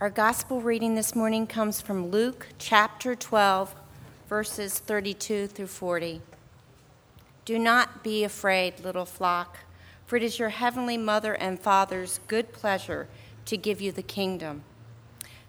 [0.00, 3.74] Our gospel reading this morning comes from Luke chapter 12,
[4.28, 6.22] verses 32 through 40.
[7.44, 9.58] Do not be afraid, little flock,
[10.06, 13.08] for it is your heavenly mother and father's good pleasure
[13.46, 14.62] to give you the kingdom.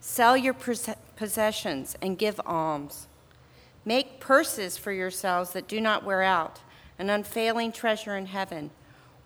[0.00, 3.06] Sell your possessions and give alms.
[3.84, 6.60] Make purses for yourselves that do not wear out,
[6.98, 8.70] an unfailing treasure in heaven,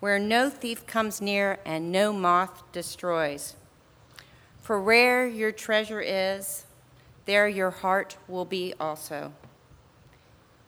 [0.00, 3.54] where no thief comes near and no moth destroys.
[4.62, 6.66] For where your treasure is,
[7.26, 9.32] there your heart will be also.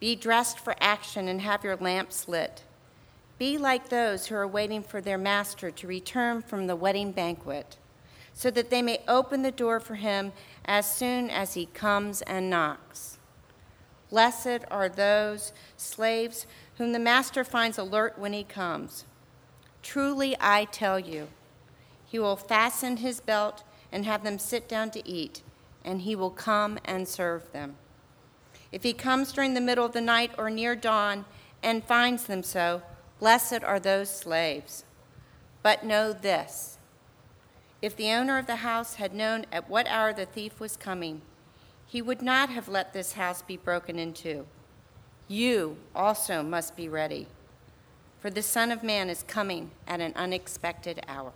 [0.01, 2.65] Be dressed for action and have your lamps lit.
[3.39, 7.77] Be like those who are waiting for their master to return from the wedding banquet,
[8.33, 10.33] so that they may open the door for him
[10.65, 13.19] as soon as he comes and knocks.
[14.11, 16.49] Blessed are those slaves
[16.79, 19.05] whom the master finds alert when he comes.
[19.83, 21.29] Truly, I tell you,
[22.05, 23.63] he will fasten his belt
[23.95, 25.41] and have them sit down to eat,
[25.85, 27.77] and he will come and serve them.
[28.73, 31.25] If he comes during the middle of the night or near dawn
[31.63, 32.83] and finds them so,
[33.21, 34.85] blessed are those slaves.
[35.63, 36.77] But know this
[37.81, 41.23] if the owner of the house had known at what hour the thief was coming,
[41.87, 44.45] he would not have let this house be broken into.
[45.29, 47.29] You also must be ready,
[48.19, 51.33] for the Son of Man is coming at an unexpected hour.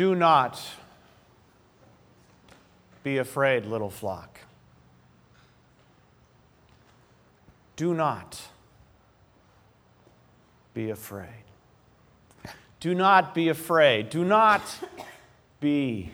[0.00, 0.58] Do not
[3.02, 4.40] be afraid, little flock.
[7.76, 8.40] Do not
[10.72, 11.44] be afraid.
[12.80, 14.08] Do not be afraid.
[14.08, 14.62] Do not
[15.60, 16.12] be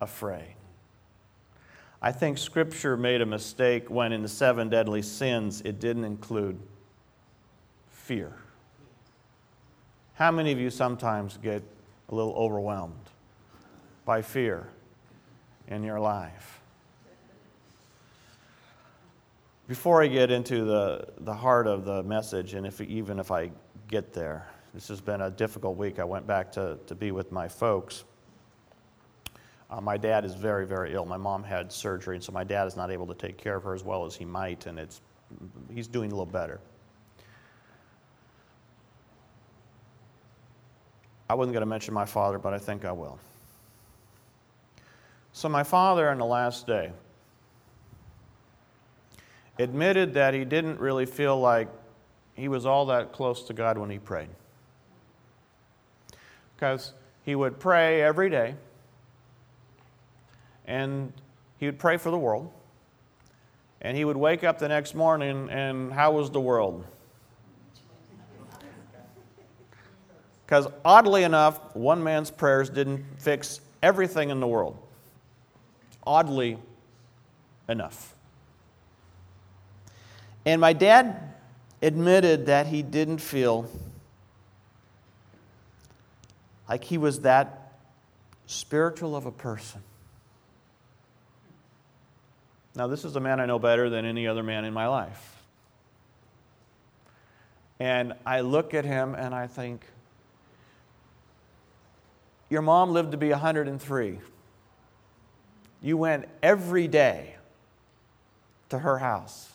[0.00, 0.54] afraid.
[2.00, 6.58] I think Scripture made a mistake when in the seven deadly sins it didn't include
[7.90, 8.32] fear.
[10.18, 11.62] How many of you sometimes get
[12.08, 13.08] a little overwhelmed
[14.04, 14.66] by fear
[15.68, 16.60] in your life?
[19.68, 23.52] Before I get into the, the heart of the message, and if, even if I
[23.86, 26.00] get there, this has been a difficult week.
[26.00, 28.02] I went back to, to be with my folks.
[29.70, 31.04] Uh, my dad is very, very ill.
[31.04, 33.62] My mom had surgery, and so my dad is not able to take care of
[33.62, 35.00] her as well as he might, and it's,
[35.72, 36.58] he's doing a little better.
[41.28, 43.18] I wasn't going to mention my father, but I think I will.
[45.32, 46.90] So, my father on the last day
[49.58, 51.68] admitted that he didn't really feel like
[52.34, 54.28] he was all that close to God when he prayed.
[56.56, 56.92] Because
[57.24, 58.54] he would pray every day,
[60.66, 61.12] and
[61.58, 62.50] he would pray for the world,
[63.80, 66.84] and he would wake up the next morning, and how was the world?
[70.48, 74.78] Because oddly enough, one man's prayers didn't fix everything in the world.
[76.06, 76.56] Oddly
[77.68, 78.14] enough.
[80.46, 81.34] And my dad
[81.82, 83.68] admitted that he didn't feel
[86.66, 87.74] like he was that
[88.46, 89.82] spiritual of a person.
[92.74, 95.42] Now, this is a man I know better than any other man in my life.
[97.78, 99.84] And I look at him and I think,
[102.50, 104.18] your mom lived to be 103.
[105.82, 107.36] You went every day
[108.70, 109.52] to her house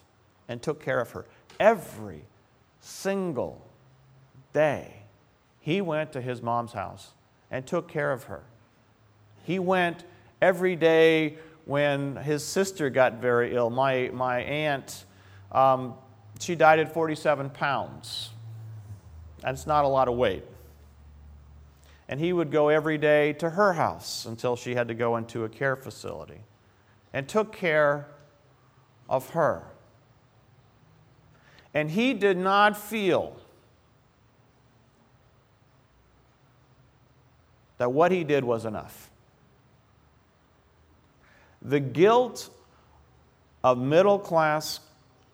[0.48, 1.26] and took care of her.
[1.60, 2.24] Every
[2.80, 3.66] single
[4.54, 4.94] day,
[5.60, 7.12] he went to his mom's house
[7.50, 8.44] and took care of her.
[9.44, 10.04] He went
[10.42, 13.70] every day when his sister got very ill.
[13.70, 15.06] My, my aunt,
[15.52, 15.96] um,
[16.40, 18.30] she died at 47 pounds.
[19.40, 20.44] That's not a lot of weight
[22.14, 25.46] and he would go every day to her house until she had to go into
[25.46, 26.42] a care facility
[27.12, 28.06] and took care
[29.10, 29.64] of her.
[31.74, 33.36] And he did not feel
[37.80, 39.10] that what he did was enough.
[41.64, 42.52] The guilt
[43.64, 44.82] of middle class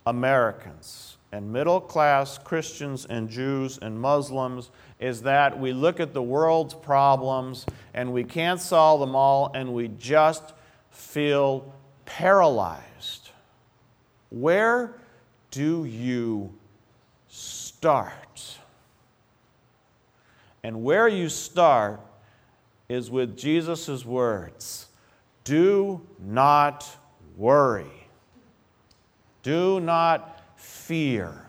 [0.06, 6.24] Americans and middle class Christians and Jews and Muslims is that we look at the
[6.24, 10.54] world's problems and we can't solve them all and we just
[10.90, 11.74] feel
[12.06, 13.30] paralyzed.
[14.30, 14.96] Where
[15.52, 16.54] do you
[17.28, 18.58] start?
[20.64, 22.02] And where you start
[22.90, 24.88] is with Jesus' words
[25.44, 26.88] Do not
[27.38, 28.08] worry.
[29.42, 31.46] Do not fear,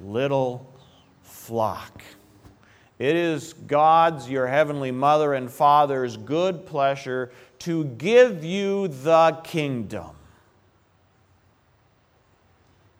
[0.00, 0.72] little
[1.22, 2.02] flock.
[2.98, 10.10] It is God's, your heavenly mother and father's good pleasure to give you the kingdom.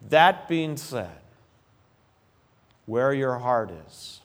[0.09, 1.21] That being said,
[2.87, 4.21] where your heart is,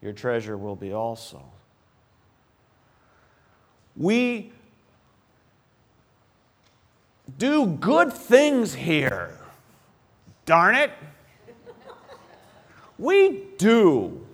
[0.00, 1.42] your treasure will be also.
[3.96, 4.52] We
[7.38, 9.38] do good things here.
[10.44, 10.90] Darn it.
[12.98, 14.26] We do.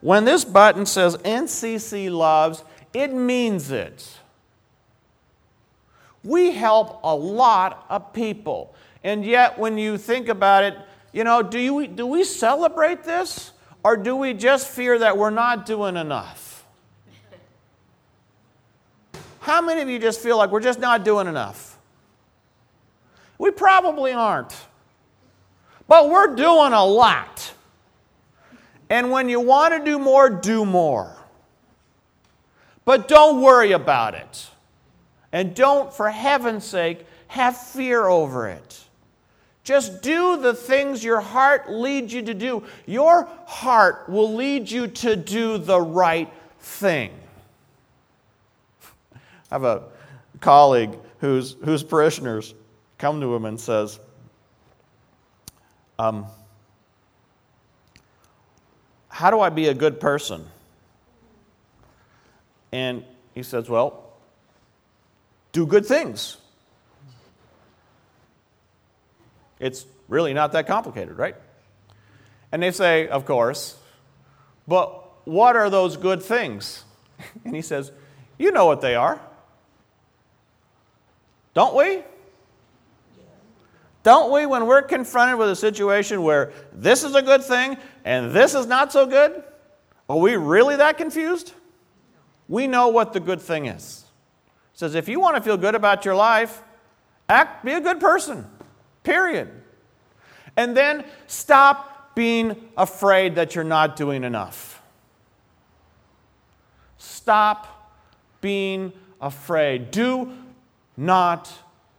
[0.00, 2.62] When this button says NCC loves,
[2.92, 4.18] it means it.
[6.22, 8.74] We help a lot of people.
[9.02, 10.76] And yet, when you think about it,
[11.12, 13.52] you know, do, you, do we celebrate this?
[13.82, 16.64] Or do we just fear that we're not doing enough?
[19.40, 21.78] How many of you just feel like we're just not doing enough?
[23.36, 24.56] We probably aren't.
[25.86, 27.52] But we're doing a lot.
[28.88, 31.16] And when you want to do more, do more.
[32.84, 34.48] But don't worry about it.
[35.32, 38.84] And don't, for heaven's sake, have fear over it.
[39.64, 42.62] Just do the things your heart leads you to do.
[42.86, 46.30] Your heart will lead you to do the right
[46.60, 47.10] thing.
[49.14, 49.84] I have a
[50.40, 52.54] colleague whose, whose parishioners
[52.98, 53.98] come to him and says,
[55.98, 56.26] um,
[59.08, 60.46] how do I be a good person?
[62.72, 63.04] And
[63.34, 64.12] he says, Well,
[65.52, 66.36] do good things.
[69.60, 71.36] It's really not that complicated, right?
[72.50, 73.76] And they say, Of course,
[74.66, 76.84] but what are those good things?
[77.44, 77.92] And he says,
[78.36, 79.20] You know what they are.
[81.54, 82.02] Don't we?
[84.04, 88.32] Don't we, when we're confronted with a situation where this is a good thing and
[88.32, 89.42] this is not so good?
[90.10, 91.54] Are we really that confused?
[92.46, 94.04] We know what the good thing is.
[94.74, 96.62] It says if you want to feel good about your life,
[97.30, 98.46] act be a good person.
[99.04, 99.50] Period.
[100.54, 104.82] And then stop being afraid that you're not doing enough.
[106.98, 107.90] Stop
[108.42, 109.90] being afraid.
[109.90, 110.30] Do
[110.94, 111.50] not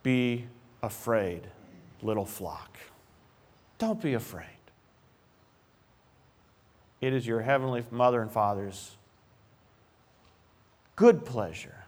[0.04, 0.46] be
[0.84, 1.48] afraid
[2.06, 2.78] little flock.
[3.78, 4.46] Don't be afraid.
[7.02, 8.96] It is your heavenly mother and father's
[10.96, 11.84] good pleasure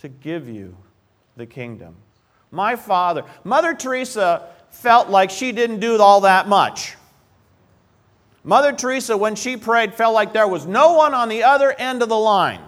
[0.00, 0.76] to give you
[1.36, 1.96] the kingdom.
[2.50, 6.96] My father, Mother Teresa felt like she didn't do all that much.
[8.42, 12.02] Mother Teresa, when she prayed, felt like there was no one on the other end
[12.02, 12.60] of the line.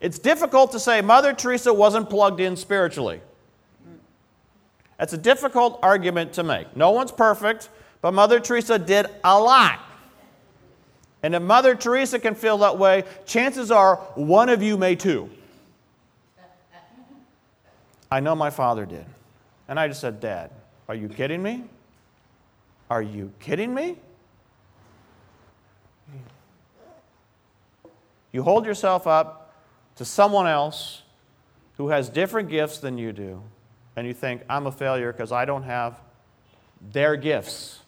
[0.00, 3.22] It's difficult to say Mother Teresa wasn't plugged in spiritually.
[4.98, 6.76] That's a difficult argument to make.
[6.76, 7.68] No one's perfect,
[8.00, 9.80] but Mother Teresa did a lot.
[11.22, 15.30] And if Mother Teresa can feel that way, chances are one of you may too.
[18.10, 19.06] I know my father did.
[19.66, 20.50] And I just said, Dad,
[20.88, 21.64] are you kidding me?
[22.90, 23.96] Are you kidding me?
[28.30, 29.54] You hold yourself up
[29.96, 31.02] to someone else
[31.76, 33.42] who has different gifts than you do
[33.96, 36.00] and you think, I'm a failure because I don't have
[36.92, 37.80] their gifts.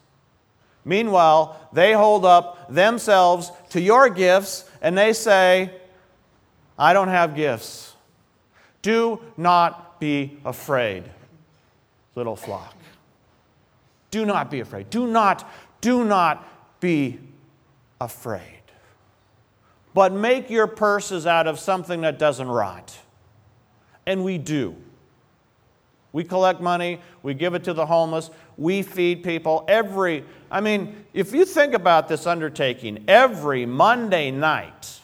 [0.84, 5.72] Meanwhile, they hold up themselves to your gifts and they say,
[6.78, 7.94] I don't have gifts.
[8.82, 11.04] Do not be afraid,
[12.14, 12.74] little flock.
[14.10, 14.88] Do not be afraid.
[14.90, 16.46] Do not, do not
[16.80, 17.18] be
[18.00, 18.42] afraid.
[19.92, 22.96] But make your purses out of something that doesn't rot.
[24.06, 24.76] And we do.
[26.12, 31.04] We collect money, we give it to the homeless, we feed people every, I mean,
[31.12, 35.00] if you think about this undertaking, every Monday night,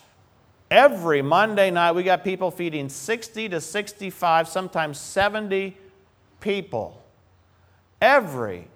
[0.71, 5.77] every Monday night, we got people feeding 60 to 65, sometimes 70
[6.41, 7.03] people.
[8.01, 8.69] Every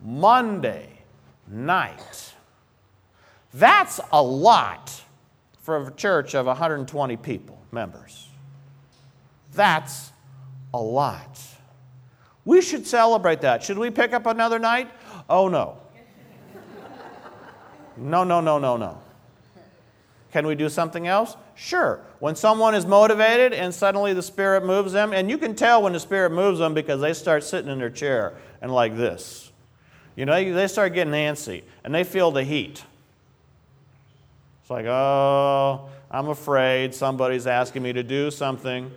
[0.00, 0.88] Monday
[1.46, 2.34] night.
[3.54, 5.02] That's a lot
[5.60, 8.28] for a church of 120 people, members.
[9.54, 10.12] That's
[10.74, 11.40] a lot.
[12.46, 13.62] We should celebrate that.
[13.62, 14.88] Should we pick up another night?
[15.28, 15.76] Oh, no.
[17.98, 19.02] No, no, no, no, no.
[20.32, 21.36] Can we do something else?
[21.54, 22.00] Sure.
[22.20, 25.92] When someone is motivated and suddenly the Spirit moves them, and you can tell when
[25.92, 29.50] the Spirit moves them because they start sitting in their chair and like this.
[30.14, 32.84] You know, they start getting antsy and they feel the heat.
[34.62, 38.92] It's like, oh, I'm afraid somebody's asking me to do something.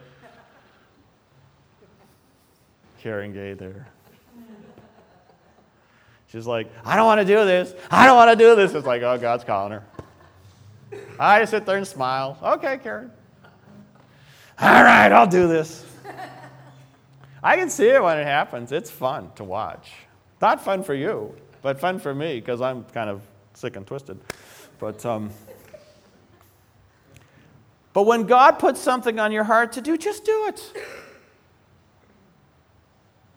[2.99, 3.87] Karen Gay there.
[6.31, 7.73] She's like, I don't want to do this.
[7.89, 8.73] I don't want to do this.
[8.73, 9.83] It's like, oh, God's calling her.
[11.19, 12.37] I sit there and smile.
[12.41, 13.11] Okay, Karen.
[14.61, 15.85] All right, I'll do this.
[17.41, 18.71] I can see it when it happens.
[18.71, 19.91] It's fun to watch.
[20.41, 23.21] Not fun for you, but fun for me because I'm kind of
[23.53, 24.19] sick and twisted.
[24.77, 25.31] But, um,
[27.93, 30.73] but when God puts something on your heart to do, just do it.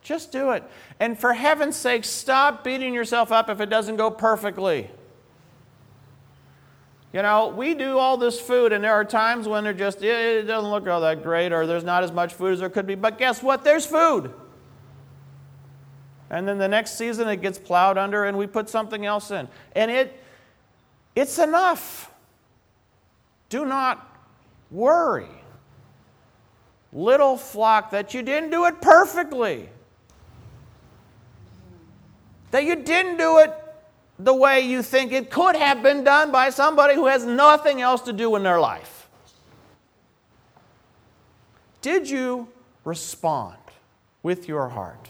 [0.02, 0.64] Just do it.
[0.98, 4.90] And for heaven's sake, stop beating yourself up if it doesn't go perfectly.
[7.12, 10.46] You know, we do all this food, and there are times when it just it
[10.46, 12.94] doesn't look all that great, or there's not as much food as there could be.
[12.94, 13.64] But guess what?
[13.64, 14.32] There's food.
[16.30, 19.46] And then the next season it gets plowed under, and we put something else in,
[19.76, 20.18] and it
[21.14, 22.10] it's enough.
[23.50, 24.18] Do not
[24.70, 25.28] worry,
[26.94, 29.68] little flock, that you didn't do it perfectly,
[32.52, 33.52] that you didn't do it
[34.18, 38.02] the way you think it could have been done by somebody who has nothing else
[38.02, 39.08] to do in their life.
[41.80, 42.46] Did you
[42.84, 43.56] respond
[44.22, 45.08] with your heart?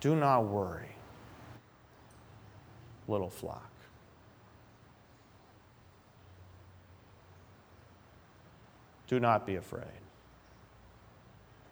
[0.00, 0.94] Do not worry,
[3.06, 3.70] little flock.
[9.08, 9.82] Do not be afraid.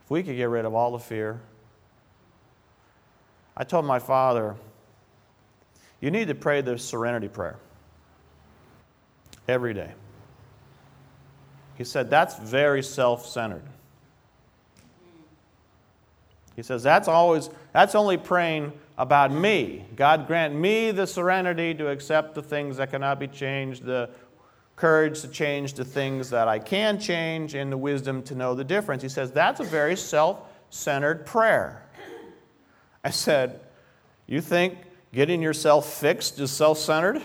[0.05, 1.41] If we could get rid of all the fear,
[3.59, 4.55] I told my father,
[6.01, 7.57] you need to pray the serenity prayer
[9.49, 9.93] every day.
[11.77, 13.65] He said, that's very self centered.
[16.55, 19.85] He says, that's always, that's only praying about me.
[19.95, 24.11] God grant me the serenity to accept the things that cannot be changed, the
[24.75, 28.65] courage to change the things that I can change, and the wisdom to know the
[28.65, 29.03] difference.
[29.03, 31.85] He says, that's a very self centered prayer.
[33.09, 33.61] I said,
[34.27, 34.77] You think
[35.15, 37.23] getting yourself fixed is self centered?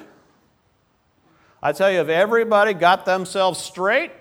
[1.62, 4.14] I tell you, if everybody got themselves straight,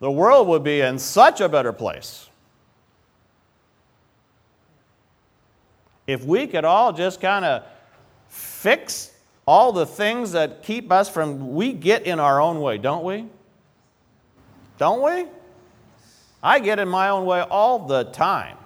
[0.00, 2.28] the world would be in such a better place.
[6.06, 7.62] If we could all just kind of
[8.28, 9.10] fix
[9.46, 13.24] all the things that keep us from, we get in our own way, don't we?
[14.76, 15.26] Don't we?
[16.42, 18.58] I get in my own way all the time.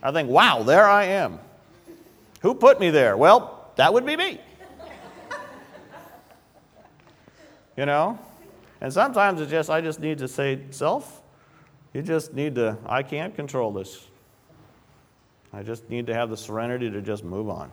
[0.00, 1.40] I think, wow, there I am.
[2.40, 3.16] Who put me there?
[3.16, 4.40] Well, that would be me.
[7.76, 8.18] you know?
[8.80, 11.22] And sometimes it's just, I just need to say, self,
[11.92, 14.06] you just need to, I can't control this.
[15.52, 17.70] I just need to have the serenity to just move on.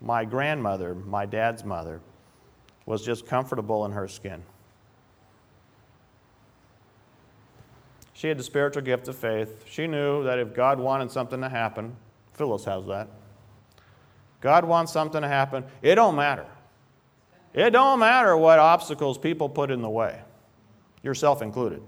[0.00, 2.00] My grandmother, my dad's mother,
[2.84, 4.42] was just comfortable in her skin.
[8.16, 9.66] She had the spiritual gift of faith.
[9.68, 11.94] She knew that if God wanted something to happen,
[12.32, 13.08] Phyllis has that.
[14.40, 16.46] God wants something to happen, it don't matter.
[17.52, 20.18] It don't matter what obstacles people put in the way,
[21.02, 21.82] yourself included.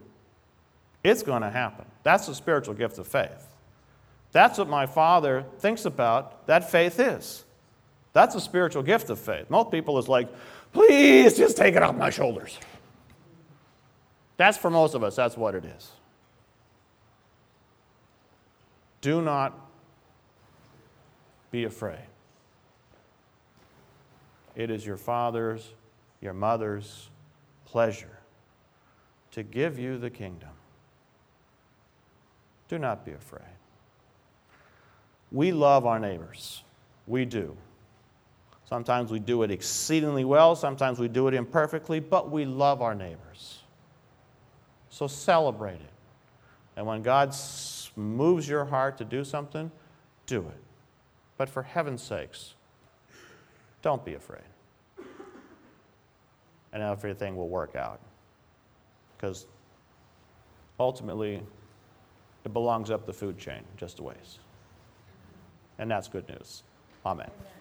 [1.02, 1.86] It's going to happen.
[2.02, 3.46] That's the spiritual gift of faith.
[4.32, 7.44] That's what my father thinks about that faith is.
[8.12, 9.48] That's a spiritual gift of faith.
[9.48, 10.28] Most people is like,
[10.74, 12.58] please just take it off my shoulders.
[14.36, 15.90] That's for most of us, that's what it is.
[19.00, 19.58] Do not
[21.50, 22.06] be afraid.
[24.56, 25.72] It is your Father's,
[26.20, 27.10] your mother's
[27.64, 28.18] pleasure
[29.30, 30.50] to give you the kingdom.
[32.68, 33.42] Do not be afraid.
[35.30, 36.64] We love our neighbors.
[37.06, 37.56] We do.
[38.68, 42.94] Sometimes we do it exceedingly well, sometimes we do it imperfectly, but we love our
[42.94, 43.60] neighbors.
[44.90, 45.92] So celebrate it.
[46.78, 47.34] And when God
[47.96, 49.72] moves your heart to do something,
[50.26, 50.62] do it.
[51.36, 52.54] But for heaven's sakes,
[53.82, 54.42] don't be afraid.
[56.72, 57.98] And everything will work out.
[59.16, 59.48] Because
[60.78, 61.42] ultimately,
[62.44, 64.38] it belongs up the food chain just a ways.
[65.80, 66.62] And that's good news.
[67.04, 67.26] Amen.
[67.26, 67.57] Amen.